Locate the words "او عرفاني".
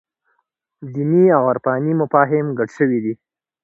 1.37-1.93